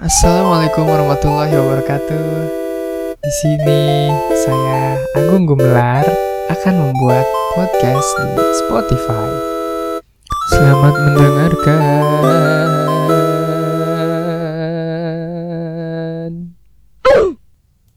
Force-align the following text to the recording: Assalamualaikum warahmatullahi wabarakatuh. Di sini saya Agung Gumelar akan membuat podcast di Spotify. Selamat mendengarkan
Assalamualaikum 0.00 0.88
warahmatullahi 0.88 1.52
wabarakatuh. 1.60 2.24
Di 3.20 3.32
sini 3.44 4.08
saya 4.32 4.96
Agung 5.12 5.44
Gumelar 5.44 6.08
akan 6.48 6.74
membuat 6.88 7.28
podcast 7.52 8.08
di 8.32 8.46
Spotify. 8.64 9.28
Selamat 10.56 10.96
mendengarkan 11.04 11.99